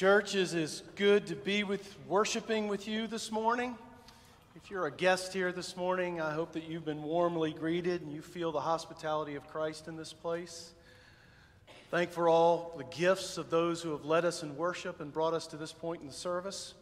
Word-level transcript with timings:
Church, 0.00 0.34
it 0.34 0.54
is 0.54 0.82
good 0.96 1.26
to 1.26 1.36
be 1.36 1.62
with 1.62 1.94
worshiping 2.08 2.68
with 2.68 2.88
you 2.88 3.06
this 3.06 3.30
morning. 3.30 3.76
If 4.56 4.70
you're 4.70 4.86
a 4.86 4.90
guest 4.90 5.34
here 5.34 5.52
this 5.52 5.76
morning, 5.76 6.22
I 6.22 6.32
hope 6.32 6.54
that 6.54 6.64
you've 6.64 6.86
been 6.86 7.02
warmly 7.02 7.52
greeted 7.52 8.00
and 8.00 8.10
you 8.10 8.22
feel 8.22 8.50
the 8.50 8.62
hospitality 8.62 9.34
of 9.34 9.46
Christ 9.48 9.88
in 9.88 9.98
this 9.98 10.14
place. 10.14 10.72
Thank 11.90 12.12
for 12.12 12.30
all 12.30 12.72
the 12.78 12.84
gifts 12.84 13.36
of 13.36 13.50
those 13.50 13.82
who 13.82 13.90
have 13.90 14.06
led 14.06 14.24
us 14.24 14.42
in 14.42 14.56
worship 14.56 15.02
and 15.02 15.12
brought 15.12 15.34
us 15.34 15.46
to 15.48 15.58
this 15.58 15.74
point 15.74 16.00
in 16.00 16.06
the 16.06 16.14
service. 16.14 16.72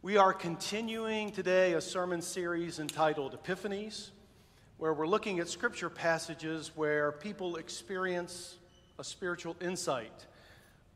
We 0.00 0.16
are 0.16 0.32
continuing 0.32 1.32
today 1.32 1.72
a 1.72 1.80
sermon 1.80 2.22
series 2.22 2.78
entitled 2.78 3.36
Epiphanies, 3.42 4.10
where 4.78 4.94
we're 4.94 5.08
looking 5.08 5.40
at 5.40 5.48
scripture 5.48 5.90
passages 5.90 6.70
where 6.76 7.10
people 7.10 7.56
experience 7.56 8.54
a 9.00 9.02
spiritual 9.02 9.56
insight 9.60 10.26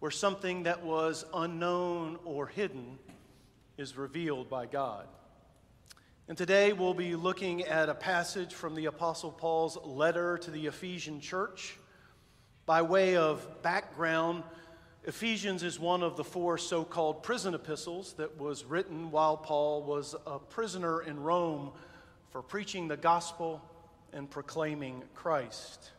where 0.05 0.11
something 0.11 0.65
that 0.65 0.85
was 0.85 1.25
unknown 1.33 2.19
or 2.27 2.47
hidden 2.47 2.99
is 3.79 3.97
revealed 3.97 4.51
by 4.51 4.67
God. 4.67 5.07
And 6.29 6.37
today 6.37 6.75
we'll 6.75 6.93
be 6.93 7.17
looking 7.17 7.63
at 7.63 7.89
a 7.89 7.95
passage 7.95 8.53
from 8.53 8.75
the 8.75 8.85
Apostle 8.85 9.33
Paul's 9.33 9.79
letter 9.83 10.37
to 10.37 10.51
the 10.51 10.67
Ephesian 10.67 11.23
church. 11.23 11.79
By 12.67 12.83
way 12.83 13.17
of 13.17 13.63
background, 13.63 14.43
Ephesians 15.05 15.63
is 15.63 15.81
one 15.81 16.03
of 16.03 16.19
the 16.19 16.25
four 16.25 16.59
so 16.59 16.85
called 16.85 17.23
prison 17.23 17.55
epistles 17.55 18.13
that 18.19 18.39
was 18.39 18.67
written 18.67 19.11
while 19.11 19.39
Paul 19.39 19.85
was 19.85 20.15
a 20.27 20.39
prisoner 20.39 21.01
in 21.01 21.19
Rome 21.19 21.73
for 22.29 22.43
preaching 22.43 22.89
the 22.89 22.99
gospel 22.99 23.63
and 24.13 24.29
proclaiming 24.29 25.03
Christ. 25.15 25.93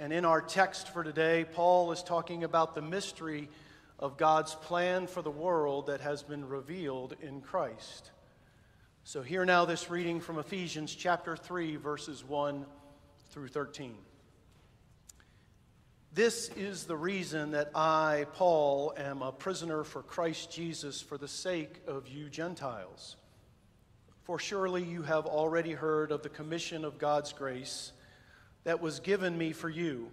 And 0.00 0.14
in 0.14 0.24
our 0.24 0.40
text 0.40 0.88
for 0.88 1.04
today, 1.04 1.44
Paul 1.44 1.92
is 1.92 2.02
talking 2.02 2.42
about 2.42 2.74
the 2.74 2.80
mystery 2.80 3.50
of 3.98 4.16
God's 4.16 4.54
plan 4.54 5.06
for 5.06 5.20
the 5.20 5.30
world 5.30 5.88
that 5.88 6.00
has 6.00 6.22
been 6.22 6.48
revealed 6.48 7.14
in 7.20 7.42
Christ. 7.42 8.10
So, 9.04 9.20
hear 9.20 9.44
now 9.44 9.66
this 9.66 9.90
reading 9.90 10.20
from 10.20 10.38
Ephesians 10.38 10.94
chapter 10.94 11.36
3, 11.36 11.76
verses 11.76 12.24
1 12.24 12.64
through 13.28 13.48
13. 13.48 13.94
This 16.14 16.48
is 16.56 16.84
the 16.84 16.96
reason 16.96 17.50
that 17.50 17.70
I, 17.74 18.24
Paul, 18.32 18.94
am 18.96 19.20
a 19.20 19.32
prisoner 19.32 19.84
for 19.84 20.02
Christ 20.02 20.50
Jesus 20.50 21.02
for 21.02 21.18
the 21.18 21.28
sake 21.28 21.82
of 21.86 22.08
you 22.08 22.30
Gentiles. 22.30 23.16
For 24.22 24.38
surely 24.38 24.82
you 24.82 25.02
have 25.02 25.26
already 25.26 25.72
heard 25.72 26.10
of 26.10 26.22
the 26.22 26.30
commission 26.30 26.86
of 26.86 26.96
God's 26.96 27.34
grace 27.34 27.92
that 28.64 28.80
was 28.80 29.00
given 29.00 29.36
me 29.36 29.52
for 29.52 29.68
you, 29.68 30.10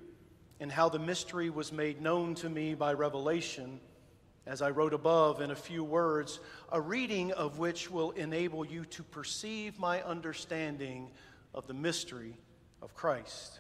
and 0.60 0.72
how 0.72 0.90
the 0.90 1.00
mystery 1.00 1.50
was 1.50 1.72
made 1.72 2.02
known 2.02 2.36
to 2.36 2.50
me 2.50 2.74
by 2.74 2.94
revelation, 2.94 3.80
as 4.46 4.62
I 4.62 4.70
wrote 4.70 4.94
above 4.94 5.42
in 5.42 5.52
a 5.52 5.56
few 5.56 5.84
words, 5.84 6.40
a 6.72 6.80
reading 6.80 7.32
of 7.34 7.60
which 7.60 7.92
will 7.92 8.12
enable 8.12 8.66
you 8.66 8.86
to 8.86 9.04
perceive 9.04 9.78
my 9.78 10.02
understanding 10.04 11.12
of 11.54 11.68
the 11.68 11.74
mystery 11.74 12.38
of 12.82 12.94
Christ. 12.96 13.60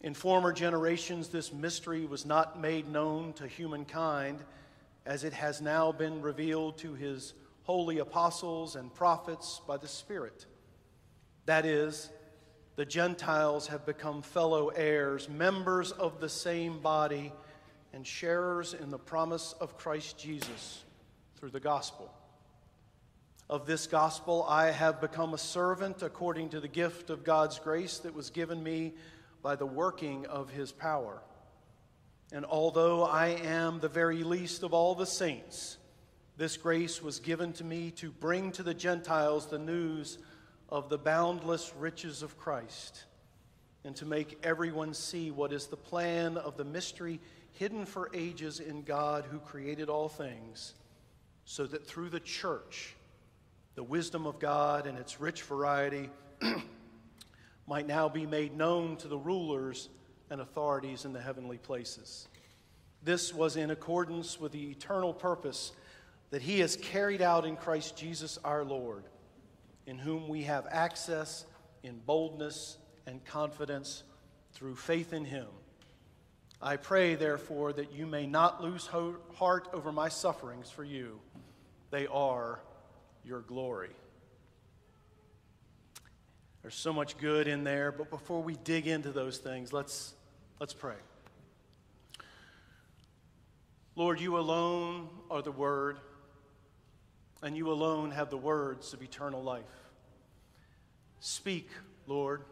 In 0.00 0.14
former 0.14 0.52
generations, 0.52 1.28
this 1.28 1.52
mystery 1.52 2.06
was 2.06 2.26
not 2.26 2.60
made 2.60 2.88
known 2.88 3.32
to 3.34 3.46
humankind, 3.46 4.42
as 5.06 5.24
it 5.24 5.32
has 5.32 5.60
now 5.60 5.92
been 5.92 6.22
revealed 6.22 6.78
to 6.78 6.94
his 6.94 7.34
holy 7.62 7.98
apostles 7.98 8.76
and 8.76 8.92
prophets 8.94 9.60
by 9.66 9.76
the 9.76 9.88
Spirit. 9.88 10.46
That 11.46 11.64
is, 11.64 12.10
the 12.76 12.84
Gentiles 12.84 13.66
have 13.66 13.84
become 13.84 14.22
fellow 14.22 14.68
heirs, 14.68 15.28
members 15.28 15.92
of 15.92 16.20
the 16.20 16.28
same 16.28 16.80
body, 16.80 17.32
and 17.92 18.06
sharers 18.06 18.74
in 18.74 18.90
the 18.90 18.98
promise 18.98 19.54
of 19.60 19.76
Christ 19.76 20.18
Jesus 20.18 20.82
through 21.36 21.50
the 21.50 21.60
gospel. 21.60 22.10
Of 23.50 23.66
this 23.66 23.86
gospel, 23.86 24.46
I 24.48 24.70
have 24.70 25.00
become 25.00 25.34
a 25.34 25.38
servant 25.38 26.02
according 26.02 26.50
to 26.50 26.60
the 26.60 26.68
gift 26.68 27.10
of 27.10 27.24
God's 27.24 27.58
grace 27.58 27.98
that 27.98 28.14
was 28.14 28.30
given 28.30 28.62
me 28.62 28.94
by 29.42 29.56
the 29.56 29.66
working 29.66 30.24
of 30.26 30.48
his 30.48 30.72
power. 30.72 31.20
And 32.32 32.46
although 32.46 33.02
I 33.02 33.26
am 33.44 33.80
the 33.80 33.88
very 33.88 34.24
least 34.24 34.62
of 34.62 34.72
all 34.72 34.94
the 34.94 35.04
saints, 35.04 35.76
this 36.38 36.56
grace 36.56 37.02
was 37.02 37.20
given 37.20 37.52
to 37.54 37.64
me 37.64 37.90
to 37.96 38.10
bring 38.10 38.52
to 38.52 38.62
the 38.62 38.72
Gentiles 38.72 39.46
the 39.46 39.58
news 39.58 40.16
of 40.72 40.88
the 40.88 40.96
boundless 40.96 41.70
riches 41.78 42.22
of 42.22 42.38
Christ 42.38 43.04
and 43.84 43.94
to 43.96 44.06
make 44.06 44.38
everyone 44.42 44.94
see 44.94 45.30
what 45.30 45.52
is 45.52 45.66
the 45.66 45.76
plan 45.76 46.38
of 46.38 46.56
the 46.56 46.64
mystery 46.64 47.20
hidden 47.52 47.84
for 47.84 48.08
ages 48.14 48.58
in 48.58 48.82
God 48.82 49.26
who 49.30 49.38
created 49.38 49.90
all 49.90 50.08
things, 50.08 50.72
so 51.44 51.66
that 51.66 51.86
through 51.86 52.08
the 52.08 52.20
church, 52.20 52.96
the 53.74 53.82
wisdom 53.82 54.26
of 54.26 54.38
God 54.38 54.86
and 54.86 54.96
its 54.96 55.20
rich 55.20 55.42
variety 55.42 56.08
might 57.66 57.86
now 57.86 58.08
be 58.08 58.24
made 58.24 58.56
known 58.56 58.96
to 58.96 59.08
the 59.08 59.18
rulers 59.18 59.90
and 60.30 60.40
authorities 60.40 61.04
in 61.04 61.12
the 61.12 61.20
heavenly 61.20 61.58
places. 61.58 62.28
This 63.02 63.34
was 63.34 63.56
in 63.56 63.70
accordance 63.70 64.40
with 64.40 64.52
the 64.52 64.70
eternal 64.70 65.12
purpose 65.12 65.72
that 66.30 66.40
He 66.40 66.60
has 66.60 66.76
carried 66.76 67.20
out 67.20 67.44
in 67.44 67.56
Christ 67.56 67.94
Jesus 67.94 68.38
our 68.42 68.64
Lord 68.64 69.04
in 69.86 69.98
whom 69.98 70.28
we 70.28 70.42
have 70.42 70.66
access 70.70 71.44
in 71.82 71.98
boldness 72.06 72.78
and 73.06 73.24
confidence 73.24 74.04
through 74.52 74.76
faith 74.76 75.12
in 75.12 75.24
him. 75.24 75.46
I 76.60 76.76
pray, 76.76 77.16
therefore, 77.16 77.72
that 77.72 77.92
you 77.92 78.06
may 78.06 78.26
not 78.26 78.62
lose 78.62 78.88
heart 79.34 79.68
over 79.72 79.90
my 79.90 80.08
sufferings 80.08 80.70
for 80.70 80.84
you. 80.84 81.18
They 81.90 82.06
are 82.06 82.60
your 83.24 83.40
glory. 83.40 83.90
There's 86.62 86.76
so 86.76 86.92
much 86.92 87.18
good 87.18 87.48
in 87.48 87.64
there, 87.64 87.90
but 87.90 88.08
before 88.08 88.40
we 88.40 88.54
dig 88.62 88.86
into 88.86 89.10
those 89.10 89.38
things, 89.38 89.72
let's, 89.72 90.14
let's 90.60 90.72
pray. 90.72 90.94
Lord, 93.96 94.20
you 94.20 94.38
alone 94.38 95.08
are 95.28 95.42
the 95.42 95.50
Word 95.50 95.98
and 97.42 97.56
you 97.56 97.70
alone 97.70 98.12
have 98.12 98.30
the 98.30 98.36
words 98.36 98.92
of 98.92 99.02
eternal 99.02 99.42
life. 99.42 99.64
Speak, 101.20 101.68
Lord. 102.06 102.42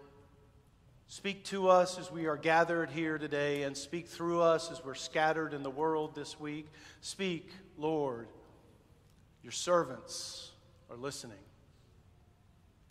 Speak 1.06 1.44
to 1.46 1.68
us 1.68 1.98
as 1.98 2.10
we 2.10 2.26
are 2.26 2.36
gathered 2.36 2.90
here 2.90 3.18
today, 3.18 3.62
and 3.62 3.76
speak 3.76 4.06
through 4.06 4.40
us 4.42 4.70
as 4.70 4.84
we're 4.84 4.94
scattered 4.94 5.54
in 5.54 5.62
the 5.62 5.70
world 5.70 6.14
this 6.14 6.38
week. 6.38 6.68
Speak, 7.00 7.50
Lord. 7.76 8.28
Your 9.42 9.52
servants 9.52 10.50
are 10.88 10.96
listening. 10.96 11.38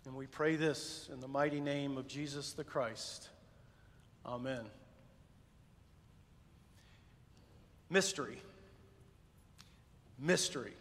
And 0.05 0.15
we 0.15 0.25
pray 0.25 0.55
this 0.55 1.09
in 1.13 1.19
the 1.19 1.27
mighty 1.27 1.61
name 1.61 1.97
of 1.97 2.07
Jesus 2.07 2.53
the 2.53 2.63
Christ. 2.63 3.29
Amen. 4.25 4.65
Mystery. 7.89 8.41
Mystery. 10.19 10.73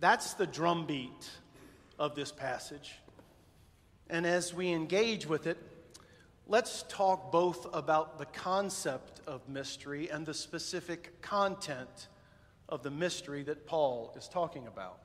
That's 0.00 0.32
the 0.32 0.46
drumbeat 0.46 1.30
of 1.98 2.14
this 2.14 2.32
passage. 2.32 2.94
And 4.08 4.26
as 4.26 4.54
we 4.54 4.72
engage 4.72 5.26
with 5.26 5.46
it, 5.46 5.58
let's 6.48 6.84
talk 6.88 7.30
both 7.30 7.66
about 7.74 8.18
the 8.18 8.24
concept 8.24 9.20
of 9.26 9.46
mystery 9.46 10.10
and 10.10 10.24
the 10.24 10.32
specific 10.32 11.20
content 11.20 12.08
of 12.70 12.82
the 12.82 12.90
mystery 12.90 13.42
that 13.42 13.66
Paul 13.66 14.14
is 14.16 14.26
talking 14.26 14.66
about. 14.66 15.00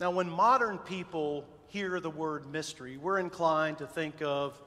Now, 0.00 0.10
when 0.10 0.28
modern 0.28 0.78
people 0.78 1.44
hear 1.68 2.00
the 2.00 2.10
word 2.10 2.50
mystery, 2.50 2.96
we're 2.96 3.18
inclined 3.18 3.78
to 3.78 3.86
think 3.86 4.20
of 4.20 4.60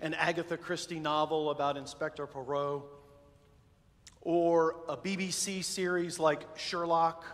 an 0.00 0.14
Agatha 0.14 0.56
Christie 0.56 0.98
novel 0.98 1.50
about 1.50 1.76
Inspector 1.76 2.26
Poirot, 2.26 2.82
or 4.22 4.76
a 4.88 4.96
BBC 4.96 5.62
series 5.62 6.18
like 6.18 6.42
Sherlock 6.56 7.24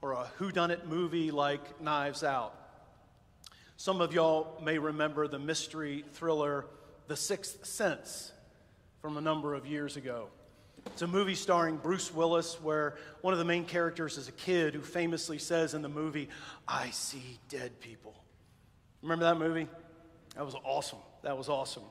or 0.00 0.12
a 0.12 0.30
whodunit 0.38 0.86
movie 0.86 1.30
like 1.30 1.80
Knives 1.80 2.22
Out. 2.22 2.54
Some 3.76 4.00
of 4.00 4.12
y'all 4.12 4.60
may 4.62 4.78
remember 4.78 5.28
the 5.28 5.38
mystery 5.38 6.04
thriller 6.14 6.66
The 7.06 7.16
Sixth 7.16 7.64
Sense 7.64 8.32
from 9.00 9.16
a 9.16 9.20
number 9.20 9.54
of 9.54 9.66
years 9.66 9.96
ago. 9.96 10.28
It's 10.86 11.02
a 11.02 11.06
movie 11.06 11.34
starring 11.34 11.76
Bruce 11.76 12.12
Willis 12.12 12.60
where 12.62 12.96
one 13.20 13.34
of 13.34 13.38
the 13.38 13.44
main 13.44 13.64
characters 13.64 14.16
is 14.16 14.28
a 14.28 14.32
kid 14.32 14.74
who 14.74 14.80
famously 14.80 15.38
says 15.38 15.74
in 15.74 15.82
the 15.82 15.88
movie, 15.88 16.28
I 16.66 16.90
see 16.90 17.38
dead 17.48 17.78
people. 17.80 18.14
Remember 19.02 19.26
that 19.26 19.38
movie? 19.38 19.68
That 20.34 20.44
was 20.44 20.54
awesome. 20.64 20.98
That 21.22 21.36
was 21.36 21.48
awesome. 21.48 21.84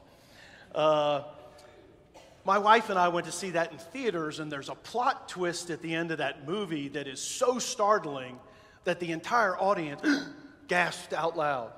Uh, 0.74 1.24
my 2.48 2.58
wife 2.58 2.90
and 2.90 2.98
I 2.98 3.10
went 3.10 3.26
to 3.26 3.32
see 3.34 3.50
that 3.52 3.74
in 3.74 3.78
theaters, 3.78 4.40
and 4.40 4.50
there's 4.50 4.70
a 4.70 4.76
plot 4.76 5.28
twist 5.28 5.70
at 5.70 5.82
the 5.82 5.94
end 5.94 6.12
of 6.12 6.20
that 6.20 6.48
movie 6.48 6.88
that 6.88 7.06
is 7.06 7.20
so 7.20 7.60
startling 7.60 8.40
that 8.86 9.02
the 9.02 9.12
entire 9.12 9.58
audience 9.58 10.02
gasped 10.70 11.12
out 11.12 11.36
loud. 11.36 11.74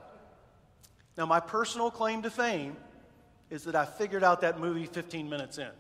Now, 1.18 1.26
my 1.26 1.40
personal 1.40 1.90
claim 1.90 2.22
to 2.22 2.30
fame 2.30 2.78
is 3.50 3.64
that 3.64 3.76
I 3.76 3.86
figured 3.86 4.24
out 4.24 4.42
that 4.42 4.60
movie 4.60 4.86
15 4.86 5.28
minutes 5.28 5.58
in. 5.58 5.72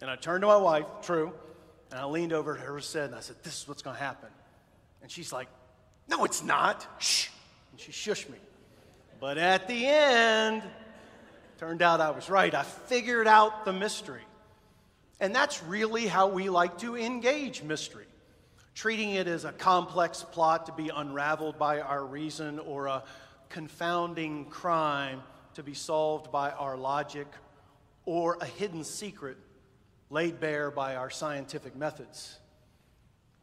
And 0.00 0.08
I 0.08 0.14
turned 0.14 0.42
to 0.42 0.46
my 0.46 0.56
wife, 0.56 0.86
true, 1.02 1.32
And 1.90 1.98
I 1.98 2.04
leaned 2.04 2.32
over 2.32 2.54
to 2.54 2.60
her 2.60 2.76
and 2.76 2.84
said, 2.84 3.06
and 3.06 3.16
I 3.16 3.20
said, 3.20 3.34
This 3.42 3.62
is 3.62 3.66
what's 3.66 3.82
going 3.82 3.96
to 3.96 4.02
happen. 4.02 4.28
And 5.02 5.10
she's 5.10 5.32
like, 5.32 5.48
No, 6.06 6.24
it's 6.24 6.44
not. 6.44 6.86
Shh. 6.98 7.30
And 7.72 7.80
she 7.80 7.90
shushed 7.90 8.30
me. 8.30 8.38
But 9.18 9.38
at 9.38 9.66
the 9.66 9.86
end, 9.86 10.62
turned 11.58 11.82
out 11.82 12.00
I 12.00 12.10
was 12.10 12.30
right. 12.30 12.54
I 12.54 12.62
figured 12.62 13.26
out 13.26 13.64
the 13.64 13.72
mystery. 13.72 14.22
And 15.20 15.34
that's 15.34 15.62
really 15.64 16.06
how 16.06 16.28
we 16.28 16.48
like 16.48 16.78
to 16.78 16.96
engage 16.96 17.62
mystery, 17.62 18.06
treating 18.74 19.10
it 19.10 19.26
as 19.26 19.44
a 19.44 19.52
complex 19.52 20.22
plot 20.22 20.66
to 20.66 20.72
be 20.72 20.90
unraveled 20.94 21.58
by 21.58 21.80
our 21.80 22.04
reason 22.04 22.60
or 22.60 22.86
a 22.86 23.02
confounding 23.48 24.44
crime 24.44 25.22
to 25.54 25.64
be 25.64 25.74
solved 25.74 26.30
by 26.30 26.50
our 26.52 26.76
logic 26.76 27.26
or 28.04 28.38
a 28.40 28.46
hidden 28.46 28.84
secret 28.84 29.36
laid 30.10 30.38
bare 30.38 30.70
by 30.70 30.94
our 30.94 31.10
scientific 31.10 31.74
methods. 31.74 32.38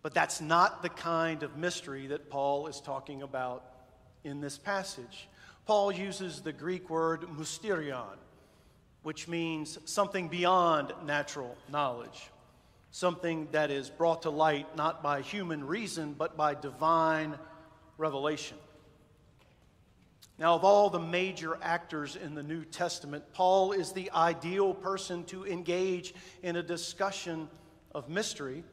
But 0.02 0.14
that's 0.14 0.40
not 0.40 0.82
the 0.82 0.90
kind 0.90 1.44
of 1.44 1.58
mystery 1.58 2.08
that 2.08 2.30
Paul 2.30 2.68
is 2.68 2.80
talking 2.80 3.22
about 3.22 3.66
in 4.24 4.40
this 4.40 4.58
passage. 4.58 5.28
Paul 5.66 5.92
uses 5.92 6.42
the 6.42 6.54
Greek 6.54 6.92
word 6.92 7.22
mysterion, 7.22 8.18
which 9.02 9.28
means 9.28 9.80
something 9.86 10.28
beyond 10.28 10.94
natural 11.06 11.58
knowledge, 11.72 12.30
something 12.92 13.48
that 13.52 13.72
is 13.72 13.90
brought 13.90 14.24
to 14.24 14.30
light 14.30 14.76
not 14.76 15.02
by 15.02 15.22
human 15.22 15.66
reason, 15.66 16.14
but 16.14 16.38
by 16.38 16.54
divine 16.54 17.36
revelation. 17.98 18.58
Now, 20.38 20.54
of 20.54 20.64
all 20.64 20.90
the 20.90 21.00
major 21.00 21.58
actors 21.62 22.16
in 22.16 22.36
the 22.36 22.44
New 22.44 22.64
Testament, 22.66 23.24
Paul 23.34 23.72
is 23.72 23.92
the 23.92 24.12
ideal 24.12 24.74
person 24.74 25.24
to 25.26 25.48
engage 25.48 26.14
in 26.44 26.58
a 26.58 26.64
discussion 26.64 27.48
of 27.94 28.10
mystery 28.10 28.64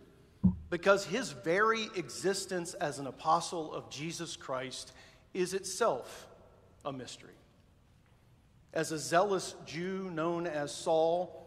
because 0.69 1.07
his 1.07 1.31
very 1.31 1.89
existence 1.97 2.75
as 2.75 2.99
an 2.99 3.07
apostle 3.07 3.73
of 3.73 3.89
Jesus 3.89 4.37
Christ 4.37 4.93
is 5.33 5.55
itself 5.55 6.27
a 6.85 6.93
mystery. 6.93 7.35
As 8.73 8.93
a 8.93 8.99
zealous 8.99 9.55
Jew 9.67 10.11
known 10.11 10.47
as 10.47 10.75
Saul, 10.75 11.39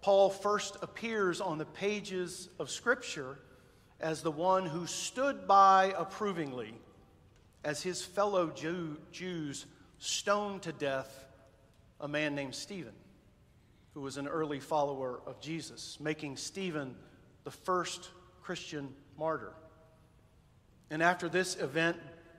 Paul 0.00 0.30
first 0.30 0.76
appears 0.82 1.40
on 1.40 1.58
the 1.58 1.64
pages 1.64 2.48
of 2.58 2.70
Scripture 2.70 3.38
as 4.00 4.22
the 4.22 4.30
one 4.30 4.64
who 4.64 4.86
stood 4.86 5.48
by 5.48 5.92
approvingly 5.96 6.74
as 7.64 7.82
his 7.82 8.04
fellow 8.04 8.50
Jew, 8.50 8.96
Jews 9.10 9.66
stoned 9.98 10.62
to 10.62 10.72
death 10.72 11.26
a 12.00 12.06
man 12.06 12.34
named 12.34 12.54
Stephen, 12.54 12.94
who 13.94 14.00
was 14.00 14.16
an 14.16 14.28
early 14.28 14.60
follower 14.60 15.20
of 15.26 15.40
Jesus, 15.40 15.98
making 16.00 16.36
Stephen 16.36 16.94
the 17.42 17.50
first 17.50 18.10
Christian 18.42 18.94
martyr. 19.18 19.52
And 20.90 21.02
after 21.02 21.28
this 21.28 21.56
event, 21.56 21.96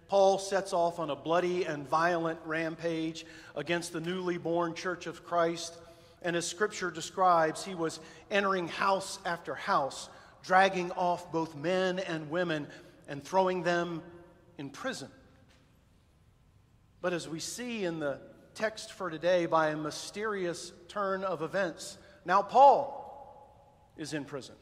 Paul 0.10 0.40
sets 0.40 0.74
off 0.74 0.98
on 0.98 1.12
a 1.12 1.16
bloody 1.16 1.66
and 1.66 1.88
violent 1.88 2.40
rampage 2.44 3.28
against 3.56 3.94
the 3.94 4.02
newly 4.02 4.40
born 4.40 4.74
church 4.74 5.06
of 5.06 5.24
Christ. 5.24 5.78
And 6.24 6.36
as 6.36 6.48
scripture 6.48 6.90
describes, 6.90 7.64
he 7.64 7.76
was 7.76 8.00
entering 8.32 8.68
house 8.68 9.20
after 9.24 9.54
house, 9.54 10.10
dragging 10.44 10.92
off 10.94 11.32
both 11.32 11.56
men 11.56 12.00
and 12.00 12.32
women 12.32 12.68
and 13.08 13.24
throwing 13.24 13.62
them 13.62 14.02
in 14.58 14.72
prison. 14.72 15.10
But 17.02 17.14
as 17.14 17.30
we 17.30 17.40
see 17.40 17.86
in 17.86 18.00
the 18.00 18.20
text 18.56 18.92
for 18.94 19.12
today, 19.12 19.46
by 19.46 19.70
a 19.70 19.78
mysterious 19.78 20.74
turn 20.88 21.24
of 21.24 21.44
events, 21.44 22.00
now 22.26 22.42
Paul 22.42 22.96
is 23.96 24.14
in 24.14 24.26
prison. 24.26 24.56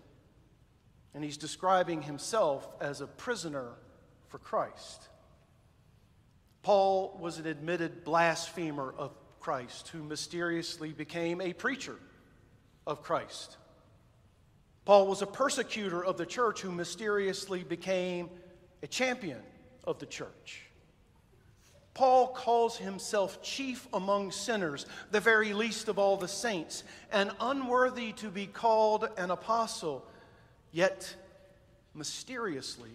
And 1.14 1.24
he's 1.24 1.38
describing 1.38 2.02
himself 2.02 2.68
as 2.82 3.00
a 3.00 3.08
prisoner 3.08 3.70
for 4.28 4.40
Christ. 4.40 5.08
Paul 6.68 7.18
was 7.22 7.38
an 7.38 7.48
admitted 7.48 8.04
blasphemer 8.04 8.94
of 8.98 9.16
Christ 9.40 9.88
who 9.88 10.04
mysteriously 10.04 10.92
became 10.92 11.40
a 11.40 11.54
preacher 11.54 11.96
of 12.86 13.02
Christ. 13.02 13.56
Paul 14.84 15.08
was 15.08 15.22
a 15.22 15.28
persecutor 15.28 16.04
of 16.04 16.18
the 16.18 16.26
church 16.26 16.60
who 16.60 16.74
mysteriously 16.74 17.64
became 17.64 18.30
a 18.84 18.88
champion 18.88 19.40
of 19.86 20.00
the 20.00 20.06
church. 20.08 20.64
Paul 21.94 22.28
calls 22.34 22.76
himself 22.76 23.42
chief 23.42 23.88
among 23.94 24.32
sinners, 24.32 24.88
the 25.10 25.22
very 25.22 25.54
least 25.54 25.88
of 25.88 25.98
all 25.98 26.18
the 26.18 26.28
saints, 26.28 26.84
and 27.14 27.32
unworthy 27.40 28.12
to 28.12 28.28
be 28.28 28.46
called 28.46 29.08
an 29.18 29.32
apostle. 29.32 30.06
Yet, 30.74 31.16
mysteriously, 31.94 32.92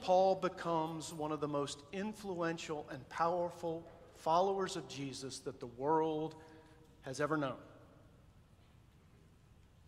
Paul 0.00 0.36
becomes 0.36 1.12
one 1.12 1.32
of 1.32 1.40
the 1.40 1.48
most 1.48 1.82
influential 1.92 2.86
and 2.90 3.08
powerful 3.08 3.86
followers 4.16 4.76
of 4.76 4.88
Jesus 4.88 5.40
that 5.40 5.60
the 5.60 5.66
world 5.66 6.34
has 7.02 7.20
ever 7.20 7.36
known. 7.36 7.56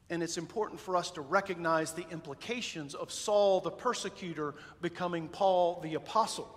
And 0.08 0.22
it's 0.22 0.38
important 0.38 0.80
for 0.80 0.96
us 0.96 1.12
to 1.12 1.20
recognize 1.20 1.92
the 1.92 2.08
implications 2.10 2.94
of 2.94 3.12
Saul 3.12 3.60
the 3.60 3.70
persecutor 3.70 4.54
becoming 4.82 5.28
Paul 5.28 5.80
the 5.80 5.94
apostle. 5.94 6.48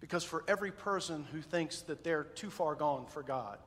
Because 0.00 0.22
for 0.22 0.44
every 0.46 0.70
person 0.70 1.26
who 1.32 1.40
thinks 1.40 1.80
that 1.82 2.04
they're 2.04 2.24
too 2.24 2.50
far 2.50 2.74
gone 2.74 3.06
for 3.06 3.22
God, 3.22 3.58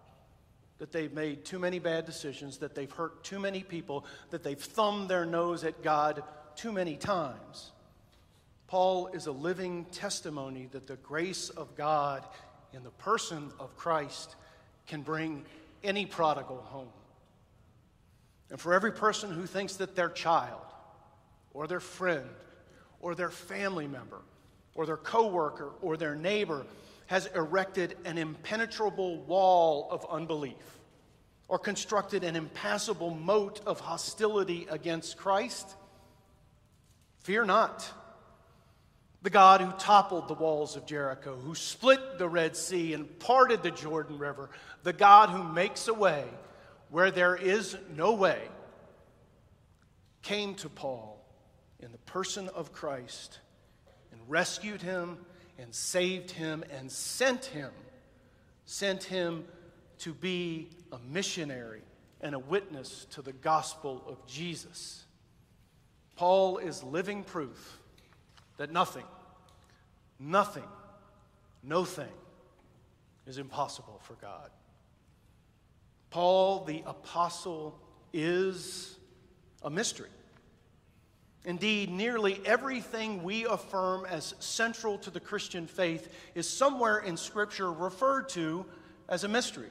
that 0.77 0.91
they've 0.91 1.11
made 1.11 1.43
too 1.43 1.59
many 1.59 1.79
bad 1.79 2.05
decisions, 2.05 2.59
that 2.59 2.75
they've 2.75 2.91
hurt 2.91 3.23
too 3.23 3.39
many 3.39 3.63
people, 3.63 4.05
that 4.29 4.43
they've 4.43 4.59
thumbed 4.59 5.09
their 5.09 5.25
nose 5.25 5.63
at 5.63 5.81
God 5.81 6.23
too 6.55 6.71
many 6.71 6.95
times, 6.95 7.71
Paul 8.67 9.07
is 9.07 9.27
a 9.27 9.31
living 9.31 9.85
testimony 9.85 10.67
that 10.71 10.87
the 10.87 10.97
grace 10.97 11.49
of 11.49 11.75
God 11.75 12.23
in 12.73 12.83
the 12.83 12.91
person 12.91 13.51
of 13.59 13.75
Christ 13.77 14.35
can 14.87 15.01
bring 15.01 15.45
any 15.83 16.05
prodigal 16.05 16.57
home. 16.57 16.89
And 18.49 18.59
for 18.59 18.73
every 18.73 18.91
person 18.91 19.31
who 19.31 19.45
thinks 19.45 19.75
that 19.77 19.95
their 19.95 20.09
child 20.09 20.61
or 21.53 21.67
their 21.67 21.79
friend 21.79 22.29
or 22.99 23.15
their 23.15 23.29
family 23.29 23.87
member 23.87 24.21
or 24.75 24.85
their 24.85 24.97
coworker 24.97 25.71
or 25.81 25.97
their 25.97 26.15
neighbor 26.15 26.65
has 27.07 27.27
erected 27.27 27.97
an 28.05 28.17
impenetrable 28.17 29.21
wall 29.23 29.87
of 29.91 30.05
unbelief 30.09 30.79
or 31.47 31.57
constructed 31.57 32.23
an 32.25 32.35
impassable 32.35 33.11
moat 33.11 33.61
of 33.65 33.79
hostility 33.79 34.67
against 34.69 35.17
Christ, 35.17 35.75
fear 37.21 37.45
not. 37.45 37.89
The 39.27 39.31
God 39.31 39.59
who 39.59 39.73
toppled 39.73 40.29
the 40.29 40.35
walls 40.35 40.77
of 40.77 40.85
Jericho, 40.85 41.35
who 41.35 41.53
split 41.53 42.17
the 42.17 42.29
Red 42.29 42.55
Sea 42.55 42.93
and 42.93 43.19
parted 43.19 43.61
the 43.61 43.71
Jordan 43.71 44.17
River, 44.17 44.49
the 44.83 44.93
God 44.93 45.27
who 45.27 45.43
makes 45.43 45.89
a 45.89 45.93
way 45.93 46.23
where 46.91 47.11
there 47.11 47.35
is 47.35 47.75
no 47.93 48.13
way, 48.13 48.39
came 50.21 50.55
to 50.55 50.69
Paul 50.69 51.21
in 51.81 51.91
the 51.91 51.97
person 51.97 52.47
of 52.55 52.71
Christ 52.71 53.39
and 54.13 54.21
rescued 54.29 54.81
him 54.81 55.17
and 55.59 55.75
saved 55.75 56.31
him 56.31 56.63
and 56.71 56.89
sent 56.89 57.43
him, 57.47 57.71
sent 58.63 59.03
him 59.03 59.43
to 59.97 60.13
be 60.13 60.69
a 60.93 60.99
missionary 60.99 61.81
and 62.21 62.33
a 62.33 62.39
witness 62.39 63.05
to 63.11 63.21
the 63.21 63.33
gospel 63.33 64.05
of 64.07 64.25
Jesus. 64.25 65.03
Paul 66.15 66.59
is 66.59 66.81
living 66.81 67.25
proof 67.25 67.77
that 68.55 68.71
nothing, 68.71 69.03
nothing, 70.19 70.63
no 71.63 71.85
thing 71.85 72.05
is 73.25 73.37
impossible 73.37 73.99
for 74.03 74.13
God. 74.15 74.49
Paul 76.09 76.63
the 76.63 76.83
apostle 76.85 77.77
is 78.13 78.97
a 79.63 79.69
mystery. 79.69 80.09
Indeed, 81.45 81.89
nearly 81.89 82.41
everything 82.45 83.23
we 83.23 83.45
affirm 83.45 84.05
as 84.05 84.33
central 84.39 84.97
to 84.99 85.09
the 85.09 85.19
Christian 85.19 85.65
faith 85.65 86.09
is 86.35 86.49
somewhere 86.49 86.99
in 86.99 87.15
Scripture 87.15 87.71
referred 87.71 88.29
to 88.29 88.65
as 89.07 89.23
a 89.23 89.27
mystery. 89.29 89.69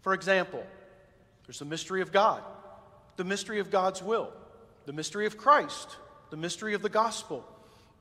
For 0.00 0.14
example, 0.14 0.64
there's 1.46 1.58
the 1.58 1.64
mystery 1.64 2.00
of 2.00 2.12
God, 2.12 2.42
the 3.16 3.24
mystery 3.24 3.58
of 3.58 3.70
God's 3.70 4.02
will, 4.02 4.32
the 4.86 4.92
mystery 4.92 5.26
of 5.26 5.36
Christ, 5.36 5.96
the 6.30 6.36
mystery 6.36 6.74
of 6.74 6.82
the 6.82 6.88
gospel, 6.88 7.44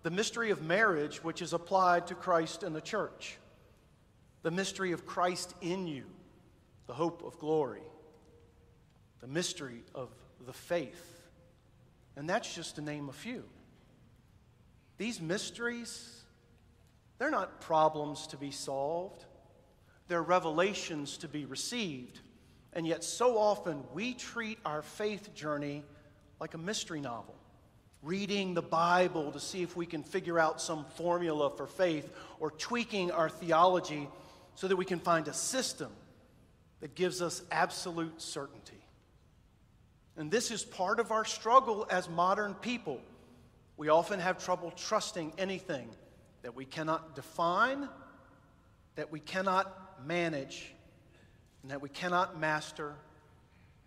the 0.03 0.11
mystery 0.11 0.51
of 0.51 0.61
marriage, 0.61 1.23
which 1.23 1.41
is 1.41 1.53
applied 1.53 2.07
to 2.07 2.15
Christ 2.15 2.63
and 2.63 2.75
the 2.75 2.81
church, 2.81 3.37
the 4.43 4.51
mystery 4.51 4.91
of 4.91 5.05
Christ 5.05 5.53
in 5.61 5.87
you, 5.87 6.03
the 6.85 6.93
hope 6.93 7.23
of 7.25 7.37
glory, 7.39 7.83
the 9.19 9.27
mystery 9.27 9.83
of 9.93 10.09
the 10.45 10.53
faith. 10.53 11.21
And 12.15 12.29
that's 12.29 12.53
just 12.53 12.75
to 12.75 12.81
name 12.81 13.09
a 13.09 13.13
few. 13.13 13.43
These 14.97 15.21
mysteries, 15.21 16.23
they're 17.19 17.31
not 17.31 17.61
problems 17.61 18.27
to 18.27 18.37
be 18.37 18.51
solved, 18.51 19.25
they're 20.07 20.23
revelations 20.23 21.17
to 21.17 21.27
be 21.27 21.45
received. 21.45 22.21
And 22.73 22.85
yet, 22.85 23.03
so 23.03 23.37
often, 23.37 23.83
we 23.93 24.13
treat 24.13 24.59
our 24.65 24.81
faith 24.81 25.33
journey 25.33 25.83
like 26.39 26.53
a 26.53 26.57
mystery 26.57 27.01
novel, 27.01 27.35
reading 28.03 28.53
the 28.53 28.61
Bible 28.61 29.31
to 29.31 29.39
see 29.39 29.63
if 29.63 29.75
we 29.75 29.85
can 29.85 30.03
figure 30.03 30.39
out 30.39 30.61
some 30.61 30.85
formula 30.95 31.49
for 31.49 31.67
faith, 31.67 32.09
or 32.39 32.51
tweaking 32.51 33.11
our 33.11 33.29
theology 33.29 34.07
so 34.55 34.67
that 34.67 34.75
we 34.75 34.85
can 34.85 34.99
find 34.99 35.27
a 35.27 35.33
system 35.33 35.91
that 36.79 36.95
gives 36.95 37.21
us 37.21 37.41
absolute 37.51 38.21
certainty. 38.21 38.77
And 40.15 40.31
this 40.31 40.51
is 40.51 40.63
part 40.63 40.99
of 40.99 41.11
our 41.11 41.25
struggle 41.25 41.87
as 41.89 42.09
modern 42.09 42.53
people. 42.55 43.01
We 43.77 43.89
often 43.89 44.19
have 44.19 44.43
trouble 44.43 44.71
trusting 44.71 45.33
anything 45.37 45.89
that 46.41 46.55
we 46.55 46.65
cannot 46.65 47.15
define, 47.15 47.87
that 48.95 49.11
we 49.11 49.19
cannot 49.19 50.05
manage, 50.05 50.73
and 51.61 51.71
that 51.71 51.81
we 51.81 51.89
cannot 51.89 52.39
master, 52.39 52.95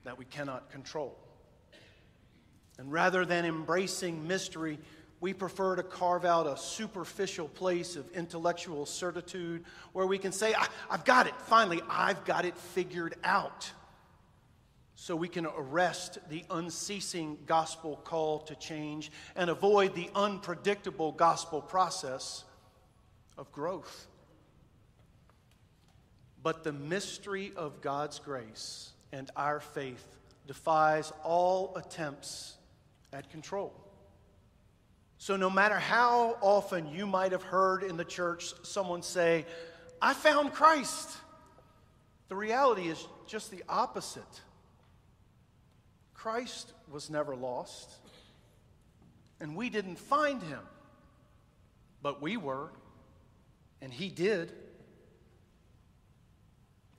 that 0.05 0.19
we 0.19 0.25
cannot 0.25 0.71
control. 0.71 1.17
And 2.81 2.91
rather 2.91 3.27
than 3.27 3.45
embracing 3.45 4.27
mystery, 4.27 4.79
we 5.21 5.35
prefer 5.35 5.77
to 5.77 5.83
carve 5.83 6.25
out 6.25 6.47
a 6.47 6.57
superficial 6.57 7.47
place 7.47 7.95
of 7.95 8.11
intellectual 8.13 8.87
certitude 8.87 9.65
where 9.93 10.07
we 10.07 10.17
can 10.17 10.33
say, 10.33 10.55
I've 10.89 11.05
got 11.05 11.27
it, 11.27 11.35
finally, 11.43 11.83
I've 11.91 12.25
got 12.25 12.47
it 12.47 12.57
figured 12.57 13.17
out. 13.23 13.71
So 14.95 15.15
we 15.15 15.29
can 15.29 15.45
arrest 15.45 16.21
the 16.31 16.43
unceasing 16.51 17.37
gospel 17.45 18.01
call 18.03 18.39
to 18.45 18.55
change 18.55 19.13
and 19.37 19.51
avoid 19.51 19.95
the 19.95 20.09
unpredictable 20.15 21.13
gospel 21.13 21.61
process 21.61 22.45
of 23.37 23.53
growth. 23.53 24.07
But 26.43 26.65
the 26.65 26.73
mystery 26.73 27.53
of 27.57 27.83
God's 27.83 28.21
grace 28.21 28.93
and 29.13 29.31
our 29.37 29.61
faith 29.61 30.17
defies 30.47 31.13
all 31.23 31.77
attempts 31.77 32.57
at 33.13 33.31
control. 33.31 33.73
So, 35.19 35.37
no 35.37 35.51
matter 35.51 35.79
how 35.79 36.39
often 36.41 36.89
you 36.89 37.07
might 37.07 37.33
have 37.33 37.43
heard 37.43 37.83
in 37.83 37.97
the 37.97 38.05
church 38.05 38.55
someone 38.63 39.03
say, 39.03 39.45
I 40.01 40.15
found 40.15 40.53
Christ, 40.53 41.11
the 42.29 42.37
reality 42.37 42.89
is 42.89 43.07
just 43.27 43.51
the 43.51 43.63
opposite. 43.69 44.41
Christ 46.15 46.73
was 46.91 47.11
never 47.11 47.37
lost, 47.37 47.91
and 49.41 49.55
we 49.57 49.69
didn't 49.69 49.97
find 49.97 50.43
him, 50.43 50.61
but 52.03 52.23
we 52.23 52.37
were, 52.37 52.71
and 53.83 53.93
he 53.93 54.09
did. 54.09 54.53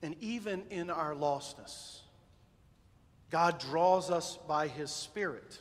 And 0.03 0.15
even 0.19 0.63
in 0.69 0.89
our 0.89 1.13
lostness, 1.13 1.99
God 3.29 3.59
draws 3.59 4.11
us 4.11 4.37
by 4.47 4.67
His 4.67 4.91
Spirit, 4.91 5.59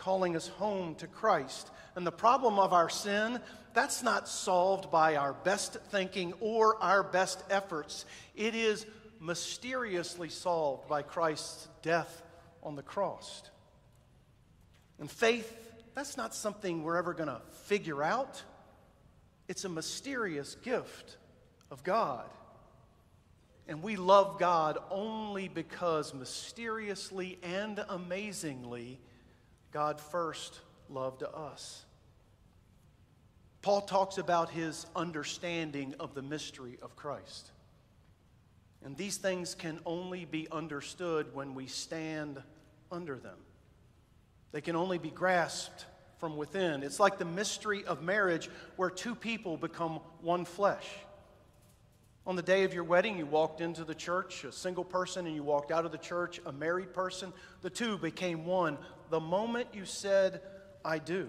calling 0.00 0.34
us 0.34 0.48
home 0.48 0.94
to 0.94 1.06
Christ. 1.06 1.70
And 1.94 2.06
the 2.06 2.10
problem 2.10 2.58
of 2.58 2.72
our 2.72 2.88
sin, 2.88 3.38
that's 3.74 4.02
not 4.02 4.28
solved 4.28 4.90
by 4.90 5.16
our 5.16 5.34
best 5.34 5.74
thinking 5.90 6.32
or 6.40 6.82
our 6.82 7.02
best 7.02 7.44
efforts. 7.50 8.06
It 8.34 8.54
is 8.54 8.86
mysteriously 9.20 10.30
solved 10.30 10.88
by 10.88 11.02
Christ's 11.02 11.68
death 11.82 12.22
on 12.62 12.76
the 12.76 12.82
cross. 12.82 13.42
And 14.98 15.10
faith, 15.10 15.54
that's 15.94 16.16
not 16.16 16.34
something 16.34 16.82
we're 16.82 16.96
ever 16.96 17.12
going 17.12 17.28
to 17.28 17.42
figure 17.64 18.02
out. 18.02 18.42
It's 19.48 19.66
a 19.66 19.68
mysterious 19.68 20.54
gift 20.54 21.18
of 21.70 21.84
God. 21.84 22.24
And 23.68 23.82
we 23.82 23.96
love 23.96 24.38
God 24.38 24.78
only 24.90 25.48
because 25.48 26.14
mysteriously 26.14 27.38
and 27.42 27.84
amazingly, 27.90 28.98
God 29.72 30.00
first 30.00 30.60
loved 30.88 31.22
us. 31.22 31.84
Paul 33.62 33.82
talks 33.82 34.18
about 34.18 34.50
his 34.50 34.86
understanding 34.96 35.94
of 36.00 36.14
the 36.14 36.22
mystery 36.22 36.78
of 36.82 36.96
Christ. 36.96 37.50
And 38.82 38.96
these 38.96 39.18
things 39.18 39.54
can 39.54 39.78
only 39.84 40.24
be 40.24 40.48
understood 40.50 41.34
when 41.34 41.54
we 41.54 41.66
stand 41.66 42.42
under 42.90 43.16
them. 43.16 43.36
They 44.52 44.62
can 44.62 44.76
only 44.76 44.98
be 44.98 45.10
grasped 45.10 45.84
from 46.18 46.36
within. 46.36 46.82
It's 46.82 46.98
like 46.98 47.18
the 47.18 47.24
mystery 47.24 47.84
of 47.84 48.02
marriage 48.02 48.48
where 48.76 48.90
two 48.90 49.14
people 49.14 49.56
become 49.56 50.00
one 50.22 50.44
flesh. 50.44 50.86
On 52.30 52.36
the 52.36 52.42
day 52.42 52.62
of 52.62 52.72
your 52.72 52.84
wedding, 52.84 53.18
you 53.18 53.26
walked 53.26 53.60
into 53.60 53.82
the 53.82 53.92
church, 53.92 54.44
a 54.44 54.52
single 54.52 54.84
person, 54.84 55.26
and 55.26 55.34
you 55.34 55.42
walked 55.42 55.72
out 55.72 55.84
of 55.84 55.90
the 55.90 55.98
church, 55.98 56.40
a 56.46 56.52
married 56.52 56.94
person. 56.94 57.32
The 57.62 57.70
two 57.70 57.98
became 57.98 58.46
one 58.46 58.78
the 59.10 59.18
moment 59.18 59.66
you 59.72 59.84
said, 59.84 60.40
I 60.84 61.00
do. 61.00 61.28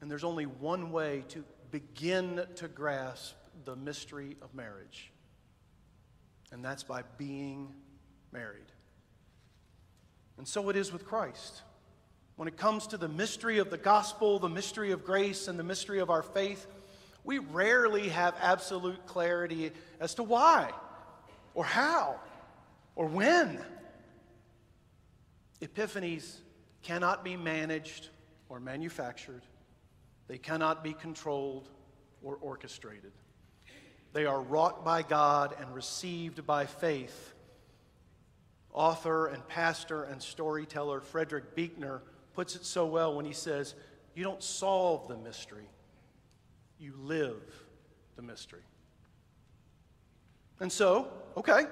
And 0.00 0.10
there's 0.10 0.24
only 0.24 0.46
one 0.46 0.90
way 0.90 1.22
to 1.28 1.44
begin 1.70 2.44
to 2.56 2.66
grasp 2.66 3.36
the 3.64 3.76
mystery 3.76 4.36
of 4.42 4.52
marriage, 4.56 5.12
and 6.50 6.64
that's 6.64 6.82
by 6.82 7.04
being 7.16 7.72
married. 8.32 8.72
And 10.36 10.48
so 10.48 10.68
it 10.68 10.74
is 10.74 10.92
with 10.92 11.06
Christ. 11.06 11.62
When 12.34 12.48
it 12.48 12.56
comes 12.56 12.88
to 12.88 12.96
the 12.96 13.08
mystery 13.08 13.58
of 13.58 13.70
the 13.70 13.78
gospel, 13.78 14.40
the 14.40 14.48
mystery 14.48 14.90
of 14.90 15.04
grace, 15.04 15.46
and 15.46 15.56
the 15.56 15.64
mystery 15.64 16.00
of 16.00 16.10
our 16.10 16.24
faith, 16.24 16.66
we 17.26 17.38
rarely 17.38 18.08
have 18.08 18.36
absolute 18.40 19.04
clarity 19.04 19.72
as 19.98 20.14
to 20.14 20.22
why, 20.22 20.70
or 21.54 21.64
how, 21.64 22.20
or 22.94 23.06
when. 23.06 23.58
Epiphanies 25.60 26.36
cannot 26.82 27.24
be 27.24 27.36
managed 27.36 28.10
or 28.48 28.60
manufactured, 28.60 29.42
they 30.28 30.38
cannot 30.38 30.84
be 30.84 30.92
controlled 30.92 31.68
or 32.22 32.36
orchestrated. 32.36 33.12
They 34.12 34.24
are 34.24 34.40
wrought 34.40 34.84
by 34.84 35.02
God 35.02 35.54
and 35.60 35.74
received 35.74 36.46
by 36.46 36.64
faith. 36.64 37.34
Author 38.72 39.26
and 39.26 39.46
pastor 39.48 40.04
and 40.04 40.22
storyteller 40.22 41.00
Frederick 41.00 41.54
Buechner 41.56 42.02
puts 42.34 42.54
it 42.54 42.64
so 42.64 42.86
well 42.86 43.16
when 43.16 43.24
he 43.24 43.32
says, 43.32 43.74
You 44.14 44.22
don't 44.22 44.42
solve 44.42 45.08
the 45.08 45.16
mystery, 45.16 45.68
you 46.78 46.94
live 46.98 47.42
the 48.16 48.22
mystery. 48.22 48.62
And 50.60 50.72
so, 50.72 51.12
okay, 51.36 51.64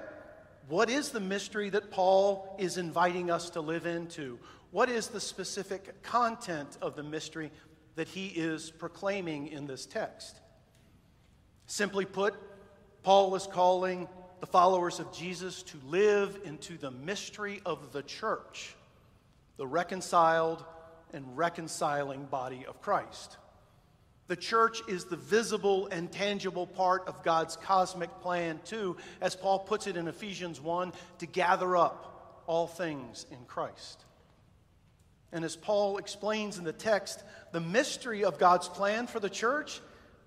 what 0.67 0.89
is 0.89 1.09
the 1.09 1.19
mystery 1.19 1.69
that 1.69 1.91
Paul 1.91 2.55
is 2.59 2.77
inviting 2.77 3.29
us 3.29 3.51
to 3.51 3.61
live 3.61 3.85
into? 3.85 4.39
What 4.71 4.89
is 4.89 5.07
the 5.07 5.19
specific 5.21 6.03
content 6.03 6.77
of 6.81 6.95
the 6.95 7.03
mystery 7.03 7.51
that 7.95 8.07
he 8.07 8.27
is 8.27 8.71
proclaiming 8.71 9.47
in 9.47 9.67
this 9.67 9.85
text? 9.85 10.39
Simply 11.67 12.05
put, 12.05 12.35
Paul 13.03 13.35
is 13.35 13.47
calling 13.47 14.07
the 14.39 14.47
followers 14.47 14.99
of 14.99 15.11
Jesus 15.13 15.63
to 15.63 15.77
live 15.85 16.39
into 16.43 16.77
the 16.77 16.91
mystery 16.91 17.61
of 17.65 17.91
the 17.91 18.03
church, 18.03 18.75
the 19.57 19.65
reconciled 19.65 20.63
and 21.13 21.37
reconciling 21.37 22.25
body 22.25 22.65
of 22.67 22.81
Christ. 22.81 23.37
The 24.27 24.35
church 24.35 24.81
is 24.87 25.05
the 25.05 25.15
visible 25.15 25.87
and 25.87 26.11
tangible 26.11 26.65
part 26.65 27.07
of 27.07 27.21
God's 27.21 27.57
cosmic 27.57 28.09
plan, 28.21 28.59
too, 28.65 28.97
as 29.21 29.35
Paul 29.35 29.59
puts 29.59 29.85
it 29.85 29.97
in 29.97 30.07
Ephesians 30.07 30.59
1 30.59 30.93
to 31.19 31.25
gather 31.27 31.77
up 31.77 32.43
all 32.47 32.65
things 32.65 33.27
in 33.29 33.45
Christ. 33.45 34.03
And 35.31 35.45
as 35.45 35.55
Paul 35.55 35.97
explains 35.97 36.57
in 36.57 36.63
the 36.63 36.73
text, 36.73 37.23
the 37.51 37.59
mystery 37.59 38.23
of 38.23 38.39
God's 38.39 38.67
plan 38.67 39.05
for 39.05 39.19
the 39.19 39.29
church 39.29 39.79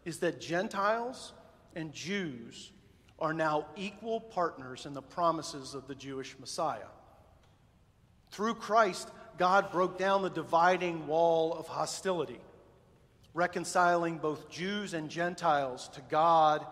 is 0.05 0.19
that 0.19 0.41
Gentiles 0.41 1.33
and 1.75 1.93
Jews 1.93 2.71
are 3.19 3.33
now 3.33 3.67
equal 3.77 4.21
partners 4.21 4.87
in 4.87 4.95
the 4.95 5.03
promises 5.03 5.75
of 5.75 5.89
the 5.89 5.95
Jewish 5.95 6.37
Messiah. 6.39 6.87
Through 8.31 8.55
Christ, 8.55 9.09
God 9.39 9.73
broke 9.73 9.99
down 9.99 10.23
the 10.23 10.31
dividing 10.31 11.07
wall 11.09 11.53
of 11.53 11.67
hostility 11.67 12.41
reconciling 13.35 14.19
both 14.19 14.51
Jews 14.51 14.95
and 14.95 15.09
Gentiles 15.09 15.89
to 15.95 16.01
God 16.09 16.67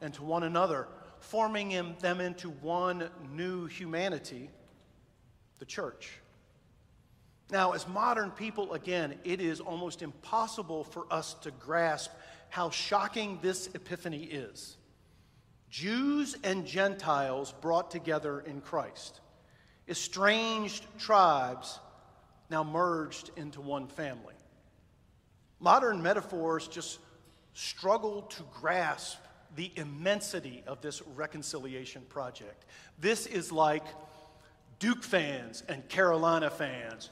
and 0.00 0.12
to 0.14 0.22
one 0.22 0.42
another, 0.42 0.88
forming 1.20 1.94
them 2.00 2.20
into 2.20 2.50
one 2.50 3.08
new 3.32 3.66
humanity, 3.66 4.50
the 5.58 5.64
church. 5.64 6.18
Now, 7.50 7.72
as 7.72 7.86
modern 7.86 8.30
people, 8.30 8.72
again, 8.72 9.14
it 9.24 9.40
is 9.40 9.60
almost 9.60 10.02
impossible 10.02 10.84
for 10.84 11.06
us 11.10 11.34
to 11.42 11.50
grasp 11.52 12.10
how 12.48 12.70
shocking 12.70 13.38
this 13.42 13.68
epiphany 13.74 14.24
is. 14.24 14.76
Jews 15.70 16.36
and 16.42 16.66
Gentiles 16.66 17.52
brought 17.60 17.90
together 17.90 18.40
in 18.40 18.60
Christ, 18.60 19.20
estranged 19.88 20.84
tribes 20.98 21.78
now 22.50 22.64
merged 22.64 23.30
into 23.36 23.60
one 23.60 23.88
family. 23.88 24.34
Modern 25.60 26.02
metaphors 26.02 26.68
just 26.68 26.98
struggle 27.54 28.22
to 28.22 28.42
grasp 28.60 29.18
the 29.56 29.72
immensity 29.76 30.62
of 30.66 30.82
this 30.82 31.00
reconciliation 31.14 32.02
project. 32.08 32.66
This 33.00 33.26
is 33.26 33.50
like 33.50 33.84
Duke 34.78 35.02
fans 35.02 35.62
and 35.68 35.88
Carolina 35.88 36.50
fans 36.50 37.10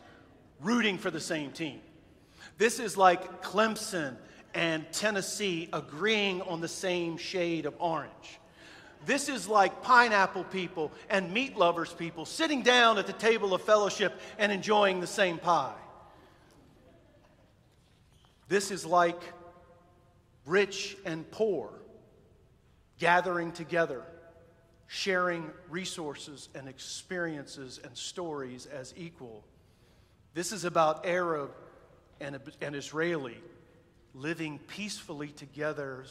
rooting 0.60 0.98
for 0.98 1.10
the 1.10 1.20
same 1.20 1.50
team. 1.52 1.80
This 2.58 2.78
is 2.78 2.96
like 2.96 3.42
Clemson 3.42 4.16
and 4.54 4.84
Tennessee 4.92 5.68
agreeing 5.72 6.42
on 6.42 6.60
the 6.60 6.68
same 6.68 7.16
shade 7.16 7.64
of 7.64 7.74
orange. 7.78 8.38
This 9.06 9.28
is 9.28 9.48
like 9.48 9.82
pineapple 9.82 10.44
people 10.44 10.92
and 11.10 11.32
meat 11.32 11.56
lovers 11.56 11.92
people 11.92 12.24
sitting 12.24 12.62
down 12.62 12.98
at 12.98 13.06
the 13.06 13.12
table 13.12 13.54
of 13.54 13.62
fellowship 13.62 14.20
and 14.38 14.52
enjoying 14.52 15.00
the 15.00 15.06
same 15.06 15.38
pie. 15.38 15.74
This 18.48 18.70
is 18.70 18.84
like 18.84 19.20
rich 20.46 20.96
and 21.04 21.28
poor 21.30 21.70
gathering 22.98 23.52
together, 23.52 24.02
sharing 24.86 25.50
resources 25.68 26.48
and 26.54 26.68
experiences 26.68 27.80
and 27.82 27.96
stories 27.96 28.66
as 28.66 28.94
equal. 28.96 29.44
This 30.34 30.52
is 30.52 30.64
about 30.64 31.06
Arab 31.06 31.50
and, 32.20 32.38
and 32.60 32.76
Israeli 32.76 33.36
living 34.14 34.60
peacefully 34.68 35.28
together 35.28 36.04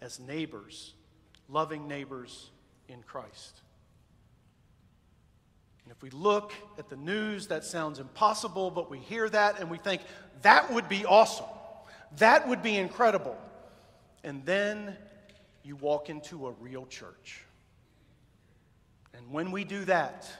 as 0.00 0.18
neighbors, 0.18 0.94
loving 1.48 1.86
neighbors 1.86 2.50
in 2.88 3.02
Christ. 3.02 3.60
And 5.84 5.92
if 5.92 6.02
we 6.02 6.10
look 6.10 6.52
at 6.78 6.88
the 6.88 6.96
news, 6.96 7.48
that 7.48 7.64
sounds 7.64 7.98
impossible, 7.98 8.70
but 8.70 8.90
we 8.90 8.98
hear 8.98 9.28
that 9.28 9.60
and 9.60 9.70
we 9.70 9.76
think, 9.76 10.00
that 10.42 10.72
would 10.72 10.88
be 10.88 11.04
awesome. 11.04 11.46
That 12.18 12.48
would 12.48 12.62
be 12.62 12.76
incredible. 12.76 13.36
And 14.24 14.44
then 14.44 14.96
you 15.62 15.76
walk 15.76 16.10
into 16.10 16.46
a 16.46 16.52
real 16.52 16.86
church. 16.86 17.44
And 19.14 19.30
when 19.30 19.50
we 19.50 19.64
do 19.64 19.84
that, 19.86 20.30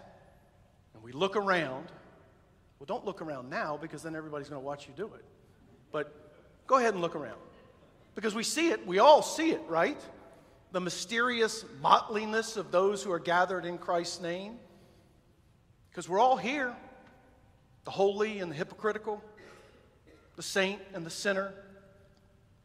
and 0.94 1.02
we 1.02 1.12
look 1.12 1.36
around, 1.36 1.86
well, 2.78 2.86
don't 2.86 3.04
look 3.04 3.22
around 3.22 3.50
now 3.50 3.78
because 3.80 4.02
then 4.02 4.16
everybody's 4.16 4.48
going 4.48 4.60
to 4.60 4.66
watch 4.66 4.86
you 4.86 4.94
do 4.96 5.06
it. 5.14 5.24
But 5.92 6.14
go 6.66 6.76
ahead 6.78 6.94
and 6.94 7.02
look 7.02 7.14
around. 7.14 7.38
Because 8.14 8.34
we 8.34 8.42
see 8.42 8.70
it, 8.70 8.86
we 8.86 8.98
all 8.98 9.22
see 9.22 9.50
it, 9.50 9.62
right? 9.68 10.00
The 10.72 10.80
mysterious 10.80 11.64
mottliness 11.82 12.56
of 12.56 12.70
those 12.70 13.02
who 13.02 13.12
are 13.12 13.18
gathered 13.18 13.64
in 13.64 13.78
Christ's 13.78 14.20
name. 14.20 14.58
Because 15.90 16.08
we're 16.08 16.20
all 16.20 16.36
here 16.36 16.74
the 17.84 17.90
holy 17.90 18.40
and 18.40 18.50
the 18.50 18.56
hypocritical, 18.56 19.22
the 20.40 20.44
saint 20.44 20.80
and 20.94 21.04
the 21.04 21.11
sinner, 21.11 21.52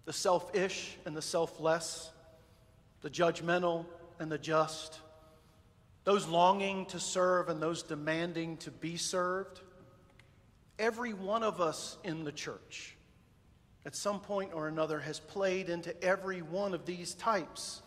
the 0.05 0.13
selfish 0.13 0.95
and 1.05 1.13
the 1.13 1.21
selfless, 1.21 2.09
the 3.01 3.09
judgmental 3.09 3.85
and 4.17 4.31
the 4.31 4.37
just, 4.37 5.01
those 6.05 6.25
longing 6.25 6.85
to 6.85 7.01
serve 7.01 7.49
and 7.49 7.61
those 7.61 7.83
demanding 7.83 8.55
to 8.55 8.71
be 8.71 8.95
served. 8.95 9.59
Every 10.79 11.11
one 11.11 11.43
of 11.43 11.59
us 11.59 11.97
in 12.05 12.23
the 12.23 12.31
church, 12.31 12.95
at 13.85 13.93
some 13.93 14.21
point 14.21 14.51
or 14.53 14.69
another, 14.69 15.01
has 15.01 15.19
played 15.19 15.67
into 15.67 16.01
every 16.01 16.41
one 16.41 16.73
of 16.73 16.85
these 16.85 17.13
types. 17.15 17.81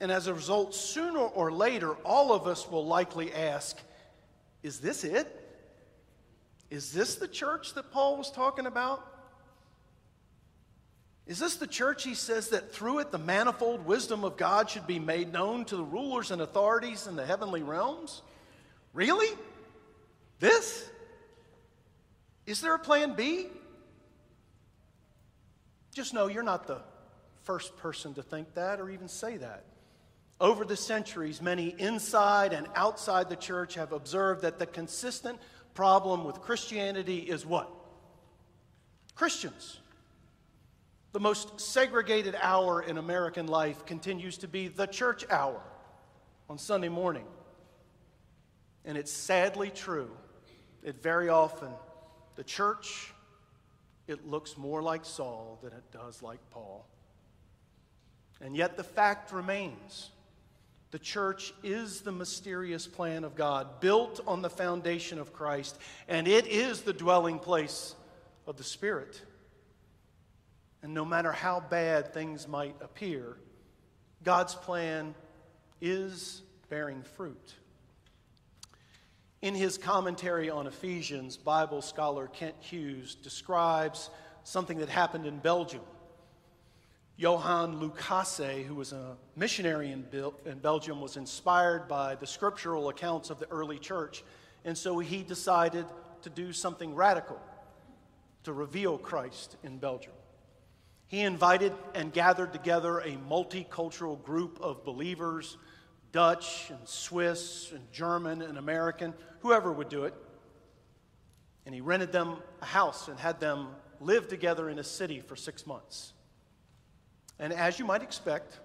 And 0.00 0.12
as 0.12 0.26
a 0.26 0.34
result, 0.34 0.74
sooner 0.74 1.20
or 1.20 1.50
later, 1.50 1.94
all 2.04 2.30
of 2.30 2.46
us 2.46 2.70
will 2.70 2.84
likely 2.84 3.32
ask, 3.32 3.78
Is 4.62 4.80
this 4.80 5.02
it? 5.02 5.41
Is 6.72 6.90
this 6.90 7.16
the 7.16 7.28
church 7.28 7.74
that 7.74 7.92
Paul 7.92 8.16
was 8.16 8.30
talking 8.30 8.64
about? 8.64 9.06
Is 11.26 11.38
this 11.38 11.56
the 11.56 11.66
church, 11.66 12.02
he 12.02 12.14
says, 12.14 12.48
that 12.48 12.72
through 12.72 13.00
it 13.00 13.10
the 13.10 13.18
manifold 13.18 13.84
wisdom 13.84 14.24
of 14.24 14.38
God 14.38 14.70
should 14.70 14.86
be 14.86 14.98
made 14.98 15.30
known 15.30 15.66
to 15.66 15.76
the 15.76 15.84
rulers 15.84 16.30
and 16.30 16.40
authorities 16.40 17.06
in 17.06 17.14
the 17.14 17.26
heavenly 17.26 17.62
realms? 17.62 18.22
Really? 18.94 19.28
This? 20.40 20.88
Is 22.46 22.62
there 22.62 22.74
a 22.74 22.78
plan 22.78 23.12
B? 23.16 23.48
Just 25.94 26.14
know 26.14 26.26
you're 26.26 26.42
not 26.42 26.66
the 26.66 26.80
first 27.42 27.76
person 27.76 28.14
to 28.14 28.22
think 28.22 28.54
that 28.54 28.80
or 28.80 28.88
even 28.88 29.08
say 29.08 29.36
that. 29.36 29.64
Over 30.40 30.64
the 30.64 30.78
centuries, 30.78 31.42
many 31.42 31.74
inside 31.78 32.54
and 32.54 32.66
outside 32.74 33.28
the 33.28 33.36
church 33.36 33.74
have 33.74 33.92
observed 33.92 34.40
that 34.40 34.58
the 34.58 34.66
consistent 34.66 35.38
problem 35.74 36.24
with 36.24 36.40
Christianity 36.40 37.18
is 37.18 37.46
what? 37.46 37.70
Christians. 39.14 39.78
The 41.12 41.20
most 41.20 41.60
segregated 41.60 42.34
hour 42.40 42.82
in 42.82 42.96
American 42.96 43.46
life 43.46 43.84
continues 43.84 44.38
to 44.38 44.48
be 44.48 44.68
the 44.68 44.86
church 44.86 45.24
hour 45.30 45.60
on 46.48 46.58
Sunday 46.58 46.88
morning. 46.88 47.26
And 48.84 48.96
it's 48.96 49.12
sadly 49.12 49.70
true 49.70 50.10
that 50.82 51.02
very 51.02 51.28
often 51.28 51.68
the 52.34 52.44
church, 52.44 53.12
it 54.08 54.26
looks 54.26 54.56
more 54.56 54.82
like 54.82 55.04
Saul 55.04 55.58
than 55.62 55.72
it 55.72 55.84
does 55.92 56.22
like 56.22 56.40
Paul. 56.50 56.86
And 58.40 58.56
yet 58.56 58.76
the 58.76 58.84
fact 58.84 59.32
remains 59.32 60.10
the 60.92 60.98
church 60.98 61.54
is 61.62 62.02
the 62.02 62.12
mysterious 62.12 62.86
plan 62.86 63.24
of 63.24 63.34
God, 63.34 63.80
built 63.80 64.20
on 64.26 64.42
the 64.42 64.50
foundation 64.50 65.18
of 65.18 65.32
Christ, 65.32 65.78
and 66.06 66.28
it 66.28 66.46
is 66.46 66.82
the 66.82 66.92
dwelling 66.92 67.38
place 67.38 67.94
of 68.46 68.58
the 68.58 68.62
Spirit. 68.62 69.22
And 70.82 70.92
no 70.92 71.06
matter 71.06 71.32
how 71.32 71.60
bad 71.60 72.12
things 72.12 72.46
might 72.46 72.76
appear, 72.82 73.38
God's 74.22 74.54
plan 74.54 75.14
is 75.80 76.42
bearing 76.68 77.02
fruit. 77.02 77.54
In 79.40 79.54
his 79.54 79.78
commentary 79.78 80.50
on 80.50 80.66
Ephesians, 80.66 81.38
Bible 81.38 81.80
scholar 81.80 82.26
Kent 82.26 82.56
Hughes 82.60 83.14
describes 83.14 84.10
something 84.44 84.78
that 84.78 84.90
happened 84.90 85.24
in 85.24 85.38
Belgium. 85.38 85.80
Johann 87.22 87.78
Lukasse, 87.78 88.64
who 88.64 88.74
was 88.74 88.90
a 88.90 89.16
missionary 89.36 89.92
in, 89.92 90.04
in 90.44 90.58
Belgium, 90.58 91.00
was 91.00 91.16
inspired 91.16 91.86
by 91.86 92.16
the 92.16 92.26
scriptural 92.26 92.88
accounts 92.88 93.30
of 93.30 93.38
the 93.38 93.48
early 93.48 93.78
church, 93.78 94.24
and 94.64 94.76
so 94.76 94.98
he 94.98 95.22
decided 95.22 95.86
to 96.22 96.30
do 96.30 96.52
something 96.52 96.96
radical 96.96 97.40
to 98.42 98.52
reveal 98.52 98.98
Christ 98.98 99.56
in 99.62 99.78
Belgium. 99.78 100.14
He 101.06 101.20
invited 101.20 101.72
and 101.94 102.12
gathered 102.12 102.52
together 102.52 102.98
a 102.98 103.16
multicultural 103.30 104.20
group 104.24 104.58
of 104.60 104.84
believers 104.84 105.58
Dutch 106.10 106.70
and 106.70 106.88
Swiss 106.88 107.70
and 107.70 107.92
German 107.92 108.42
and 108.42 108.58
American, 108.58 109.14
whoever 109.42 109.70
would 109.70 109.88
do 109.88 110.06
it. 110.06 110.14
And 111.66 111.72
he 111.72 111.80
rented 111.80 112.10
them 112.10 112.38
a 112.60 112.66
house 112.66 113.06
and 113.06 113.16
had 113.16 113.38
them 113.38 113.68
live 114.00 114.26
together 114.26 114.68
in 114.68 114.80
a 114.80 114.84
city 114.84 115.20
for 115.20 115.36
six 115.36 115.68
months. 115.68 116.14
And 117.38 117.52
as 117.52 117.78
you 117.78 117.84
might 117.84 118.02
expect, 118.02 118.60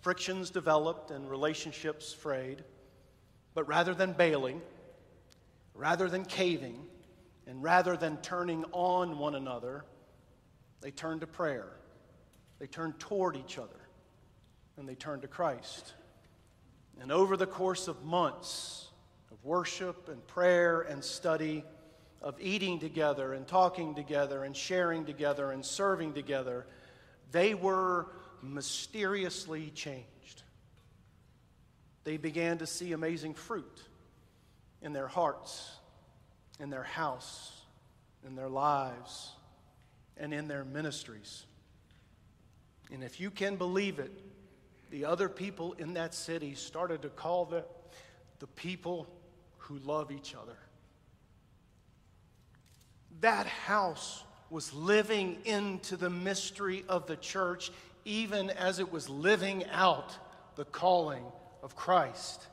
frictions 0.00 0.50
developed 0.50 1.10
and 1.10 1.28
relationships 1.28 2.12
frayed. 2.12 2.62
But 3.54 3.66
rather 3.66 3.94
than 3.94 4.12
bailing, 4.12 4.60
rather 5.74 6.08
than 6.08 6.24
caving, 6.24 6.86
and 7.46 7.62
rather 7.62 7.96
than 7.96 8.16
turning 8.18 8.64
on 8.72 9.18
one 9.18 9.34
another, 9.34 9.84
they 10.80 10.90
turned 10.90 11.22
to 11.22 11.26
prayer. 11.26 11.68
They 12.58 12.66
turned 12.66 12.98
toward 12.98 13.36
each 13.36 13.58
other. 13.58 13.80
And 14.76 14.88
they 14.88 14.94
turned 14.94 15.22
to 15.22 15.28
Christ. 15.28 15.94
And 17.00 17.10
over 17.10 17.36
the 17.36 17.46
course 17.46 17.88
of 17.88 18.04
months 18.04 18.88
of 19.30 19.44
worship 19.44 20.08
and 20.08 20.24
prayer 20.26 20.82
and 20.82 21.02
study, 21.02 21.64
of 22.22 22.34
eating 22.40 22.78
together 22.78 23.34
and 23.34 23.46
talking 23.46 23.94
together 23.94 24.44
and 24.44 24.56
sharing 24.56 25.04
together 25.04 25.52
and 25.52 25.64
serving 25.64 26.12
together, 26.12 26.66
they 27.32 27.54
were 27.54 28.06
mysteriously 28.42 29.70
changed. 29.70 30.42
They 32.04 32.16
began 32.16 32.58
to 32.58 32.66
see 32.66 32.92
amazing 32.92 33.34
fruit 33.34 33.82
in 34.82 34.92
their 34.92 35.08
hearts, 35.08 35.70
in 36.60 36.70
their 36.70 36.84
house, 36.84 37.52
in 38.26 38.36
their 38.36 38.48
lives 38.48 39.32
and 40.16 40.32
in 40.32 40.48
their 40.48 40.64
ministries. 40.64 41.44
And 42.92 43.02
if 43.02 43.20
you 43.20 43.30
can 43.30 43.56
believe 43.56 43.98
it, 43.98 44.12
the 44.90 45.04
other 45.04 45.28
people 45.28 45.72
in 45.74 45.94
that 45.94 46.14
city 46.14 46.54
started 46.54 47.02
to 47.02 47.08
call 47.08 47.44
the, 47.44 47.64
the 48.38 48.46
people 48.46 49.08
who 49.58 49.78
love 49.78 50.12
each 50.12 50.34
other. 50.34 50.56
That 53.20 53.46
house 53.46 54.22
was 54.50 54.72
living 54.72 55.38
into 55.44 55.96
the 55.96 56.10
mystery 56.10 56.84
of 56.88 57.06
the 57.06 57.16
church, 57.16 57.70
even 58.04 58.50
as 58.50 58.78
it 58.78 58.92
was 58.92 59.08
living 59.08 59.64
out 59.72 60.16
the 60.56 60.64
calling 60.64 61.24
of 61.62 61.74
Christ. 61.74 62.46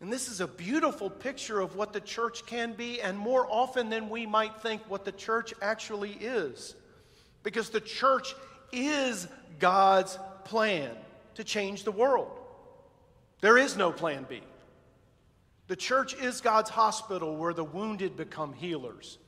And 0.00 0.12
this 0.12 0.28
is 0.28 0.40
a 0.40 0.48
beautiful 0.48 1.08
picture 1.08 1.60
of 1.60 1.76
what 1.76 1.92
the 1.92 2.00
church 2.00 2.44
can 2.46 2.72
be, 2.72 3.00
and 3.00 3.16
more 3.16 3.46
often 3.48 3.88
than 3.88 4.10
we 4.10 4.26
might 4.26 4.60
think, 4.60 4.82
what 4.88 5.04
the 5.04 5.12
church 5.12 5.54
actually 5.62 6.12
is. 6.12 6.74
Because 7.44 7.70
the 7.70 7.80
church 7.80 8.34
is 8.72 9.28
God's 9.60 10.18
plan 10.44 10.90
to 11.36 11.44
change 11.44 11.84
the 11.84 11.92
world. 11.92 12.30
There 13.40 13.56
is 13.56 13.76
no 13.76 13.92
plan 13.92 14.26
B. 14.28 14.40
The 15.68 15.76
church 15.76 16.14
is 16.14 16.40
God's 16.40 16.70
hospital 16.70 17.36
where 17.36 17.54
the 17.54 17.64
wounded 17.64 18.16
become 18.16 18.52
healers. 18.52 19.18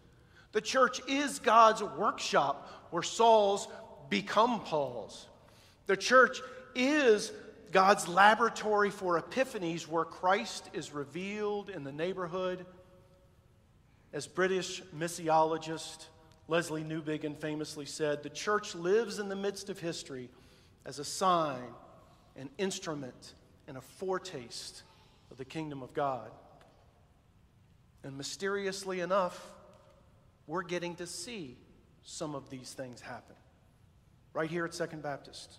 The 0.55 0.61
church 0.61 1.01
is 1.09 1.40
God's 1.40 1.83
workshop 1.83 2.88
where 2.90 3.03
Saul's 3.03 3.67
become 4.09 4.61
Paul's. 4.61 5.27
The 5.87 5.97
church 5.97 6.40
is 6.77 7.33
God's 7.73 8.07
laboratory 8.07 8.90
for 8.90 9.21
epiphanies 9.21 9.88
where 9.88 10.05
Christ 10.05 10.71
is 10.73 10.93
revealed 10.93 11.71
in 11.71 11.83
the 11.83 11.90
neighborhood. 11.90 12.67
As 14.12 14.29
British 14.29 14.81
missiologist 14.97 16.07
Lesslie 16.49 16.87
Newbigin 16.87 17.37
famously 17.37 17.85
said, 17.85 18.23
the 18.23 18.31
church 18.31 18.77
lives 18.77 19.19
in 19.19 19.29
the 19.29 19.35
midst 19.35 19.71
of 19.71 19.81
history 19.81 20.31
as 20.85 21.01
a 21.01 21.05
sign, 21.05 21.64
an 22.37 22.49
instrument, 22.59 23.35
and 23.67 23.77
a 23.77 23.81
foretaste 23.81 24.85
of 25.33 25.37
the 25.37 25.45
kingdom 25.45 25.83
of 25.83 25.95
God. 25.95 26.31
And 28.05 28.17
mysteriously 28.17 29.01
enough, 29.01 29.51
we're 30.47 30.63
getting 30.63 30.95
to 30.97 31.07
see 31.07 31.57
some 32.03 32.35
of 32.35 32.51
these 32.51 32.73
things 32.73 33.01
happen 33.01 33.37
right 34.33 34.51
here 34.51 34.65
at 34.65 34.75
Second 34.75 35.03
Baptist 35.03 35.59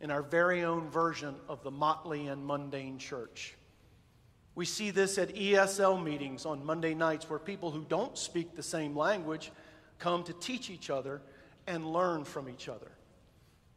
in 0.00 0.10
our 0.10 0.22
very 0.22 0.64
own 0.64 0.90
version 0.90 1.34
of 1.48 1.62
the 1.62 1.70
motley 1.70 2.26
and 2.26 2.44
mundane 2.46 2.98
church. 2.98 3.54
We 4.54 4.64
see 4.64 4.90
this 4.90 5.18
at 5.18 5.34
ESL 5.34 6.02
meetings 6.02 6.44
on 6.44 6.64
Monday 6.64 6.94
nights 6.94 7.28
where 7.30 7.38
people 7.38 7.70
who 7.70 7.84
don't 7.88 8.16
speak 8.16 8.54
the 8.54 8.62
same 8.62 8.96
language 8.96 9.52
come 9.98 10.24
to 10.24 10.32
teach 10.32 10.70
each 10.70 10.90
other 10.90 11.22
and 11.66 11.86
learn 11.86 12.24
from 12.24 12.48
each 12.48 12.68
other. 12.68 12.90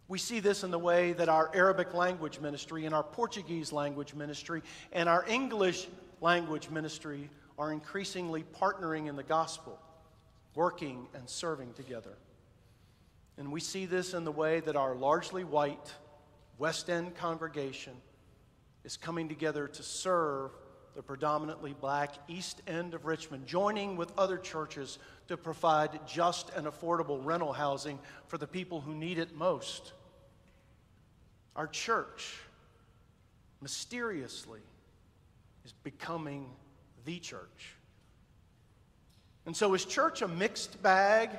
We 0.07 0.17
see 0.17 0.39
this 0.39 0.63
in 0.63 0.71
the 0.71 0.79
way 0.79 1.13
that 1.13 1.29
our 1.29 1.51
Arabic 1.53 1.93
language 1.93 2.39
ministry 2.39 2.85
and 2.85 2.95
our 2.95 3.03
Portuguese 3.03 3.71
language 3.71 4.15
ministry 4.15 4.63
and 4.91 5.07
our 5.07 5.23
English 5.27 5.87
language 6.19 6.69
ministry 6.69 7.29
are 7.57 7.71
increasingly 7.71 8.43
partnering 8.59 9.07
in 9.07 9.15
the 9.15 9.23
gospel, 9.23 9.79
working 10.55 11.07
and 11.13 11.29
serving 11.29 11.73
together. 11.73 12.17
And 13.37 13.51
we 13.51 13.59
see 13.59 13.85
this 13.85 14.13
in 14.13 14.23
the 14.25 14.31
way 14.31 14.59
that 14.61 14.75
our 14.75 14.95
largely 14.95 15.43
white 15.43 15.93
West 16.57 16.89
End 16.89 17.15
congregation 17.15 17.93
is 18.83 18.97
coming 18.97 19.29
together 19.29 19.67
to 19.67 19.83
serve 19.83 20.51
the 20.95 21.03
predominantly 21.03 21.73
black 21.79 22.15
East 22.27 22.61
End 22.67 22.93
of 22.93 23.05
Richmond, 23.05 23.47
joining 23.47 23.95
with 23.95 24.11
other 24.17 24.37
churches 24.37 24.99
to 25.27 25.37
provide 25.37 26.05
just 26.05 26.49
and 26.55 26.67
affordable 26.67 27.23
rental 27.23 27.53
housing 27.53 27.99
for 28.27 28.37
the 28.37 28.47
people 28.47 28.81
who 28.81 28.93
need 28.93 29.17
it 29.17 29.35
most. 29.35 29.93
Our 31.55 31.67
church, 31.67 32.41
mysteriously, 33.61 34.59
is 35.63 35.71
becoming 35.71 36.49
the 37.05 37.19
church. 37.19 37.75
And 39.45 39.55
so, 39.55 39.73
is 39.73 39.85
church 39.85 40.21
a 40.21 40.27
mixed 40.27 40.81
bag? 40.81 41.31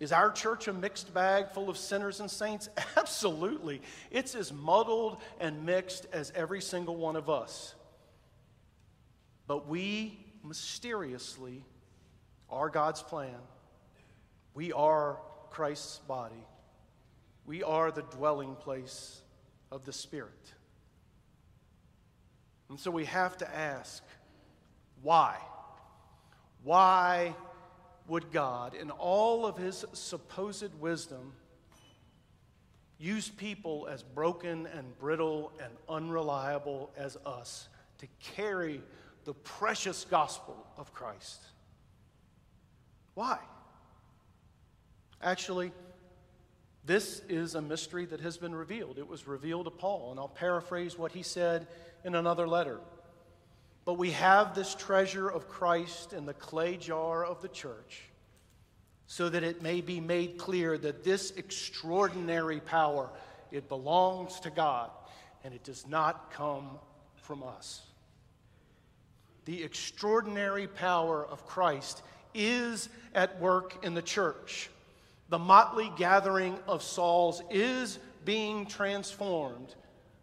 Is 0.00 0.12
our 0.12 0.30
church 0.30 0.66
a 0.66 0.72
mixed 0.72 1.12
bag 1.12 1.50
full 1.50 1.68
of 1.68 1.76
sinners 1.76 2.20
and 2.20 2.30
saints? 2.30 2.68
Absolutely. 2.96 3.82
It's 4.10 4.34
as 4.34 4.52
muddled 4.52 5.18
and 5.38 5.66
mixed 5.66 6.06
as 6.12 6.32
every 6.34 6.62
single 6.62 6.96
one 6.96 7.16
of 7.16 7.28
us. 7.28 7.74
But 9.46 9.68
we 9.68 10.18
mysteriously 10.42 11.64
are 12.48 12.70
God's 12.70 13.02
plan. 13.02 13.36
We 14.54 14.72
are 14.72 15.18
Christ's 15.50 15.98
body. 15.98 16.46
We 17.44 17.62
are 17.62 17.90
the 17.90 18.02
dwelling 18.02 18.54
place 18.56 19.20
of 19.70 19.84
the 19.84 19.92
Spirit. 19.92 20.54
And 22.68 22.78
so 22.78 22.90
we 22.90 23.04
have 23.06 23.36
to 23.38 23.54
ask 23.54 24.02
why? 25.02 25.36
Why 26.62 27.34
would 28.06 28.32
God, 28.32 28.74
in 28.74 28.90
all 28.90 29.46
of 29.46 29.56
his 29.56 29.84
supposed 29.92 30.74
wisdom, 30.80 31.32
use 32.98 33.28
people 33.28 33.88
as 33.90 34.02
broken 34.02 34.66
and 34.66 34.98
brittle 34.98 35.52
and 35.62 35.72
unreliable 35.88 36.90
as 36.96 37.16
us 37.24 37.68
to 37.98 38.06
carry 38.34 38.82
the 39.24 39.34
precious 39.34 40.04
gospel 40.10 40.66
of 40.76 40.92
Christ? 40.92 41.40
Why? 43.14 43.38
Actually, 45.22 45.72
this 46.84 47.22
is 47.28 47.54
a 47.54 47.62
mystery 47.62 48.06
that 48.06 48.20
has 48.20 48.38
been 48.38 48.54
revealed. 48.54 48.98
It 48.98 49.06
was 49.06 49.26
revealed 49.26 49.66
to 49.66 49.70
Paul, 49.70 50.10
and 50.10 50.18
I'll 50.18 50.28
paraphrase 50.28 50.98
what 50.98 51.12
he 51.12 51.22
said 51.22 51.68
in 52.04 52.14
another 52.14 52.48
letter. 52.48 52.80
But 53.90 53.98
we 53.98 54.12
have 54.12 54.54
this 54.54 54.76
treasure 54.76 55.28
of 55.28 55.48
Christ 55.48 56.12
in 56.12 56.24
the 56.24 56.32
clay 56.32 56.76
jar 56.76 57.24
of 57.24 57.42
the 57.42 57.48
church 57.48 58.02
so 59.08 59.28
that 59.28 59.42
it 59.42 59.62
may 59.62 59.80
be 59.80 59.98
made 59.98 60.38
clear 60.38 60.78
that 60.78 61.02
this 61.02 61.32
extraordinary 61.32 62.60
power 62.60 63.10
it 63.50 63.68
belongs 63.68 64.38
to 64.42 64.50
God 64.50 64.90
and 65.42 65.52
it 65.52 65.64
does 65.64 65.88
not 65.88 66.30
come 66.30 66.78
from 67.16 67.42
us. 67.42 67.82
The 69.44 69.64
extraordinary 69.64 70.68
power 70.68 71.26
of 71.26 71.44
Christ 71.44 72.04
is 72.32 72.90
at 73.12 73.40
work 73.40 73.84
in 73.84 73.94
the 73.94 74.02
church. 74.02 74.70
The 75.30 75.38
motley 75.40 75.90
gathering 75.96 76.60
of 76.68 76.84
Saul's 76.84 77.42
is 77.50 77.98
being 78.24 78.66
transformed 78.66 79.74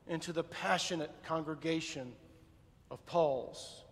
into 0.08 0.32
the 0.32 0.46
passionate 0.46 1.12
congregation 1.26 2.14
of 2.90 3.06
Paul's. 3.06 3.84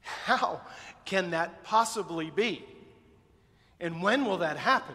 How 0.00 0.60
can 1.04 1.30
that 1.30 1.64
possibly 1.64 2.30
be? 2.30 2.64
And 3.80 4.02
when 4.02 4.24
will 4.24 4.38
that 4.38 4.56
happen? 4.56 4.94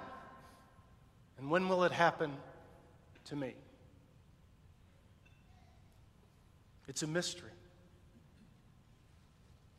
And 1.38 1.50
when 1.50 1.68
will 1.70 1.84
it 1.84 1.92
happen 1.92 2.32
to 3.26 3.36
me? 3.36 3.54
It's 6.88 7.04
a 7.04 7.08
mystery. 7.08 7.50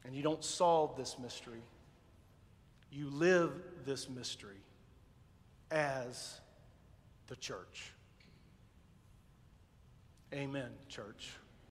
And 0.05 0.15
you 0.15 0.23
don't 0.23 0.45
solve 0.45 0.97
this 0.97 1.17
mystery, 1.19 1.63
you 2.91 3.09
live 3.09 3.53
this 3.87 4.09
mystery 4.09 4.61
as 5.71 6.41
the 7.29 7.37
church. 7.37 7.93
Amen, 10.35 10.71
church. 10.89 11.31